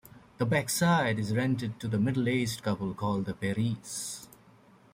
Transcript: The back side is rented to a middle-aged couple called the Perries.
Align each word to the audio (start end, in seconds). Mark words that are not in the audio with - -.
The 0.39 0.47
back 0.47 0.71
side 0.71 1.19
is 1.19 1.35
rented 1.35 1.79
to 1.81 1.87
a 1.95 1.99
middle-aged 1.99 2.63
couple 2.63 2.95
called 2.95 3.25
the 3.25 3.35
Perries. 3.35 4.27